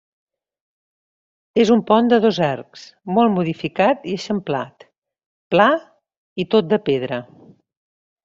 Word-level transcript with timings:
És 1.63 1.71
un 1.75 1.83
pont 1.89 2.07
de 2.13 2.17
dos 2.23 2.39
arcs, 2.47 2.85
molt 3.17 3.35
modificat 3.35 4.09
i 4.13 4.17
eixamplat, 4.21 4.87
pla 5.55 5.69
i 6.45 6.49
tot 6.55 6.73
de 6.73 6.81
pedra. 6.89 7.21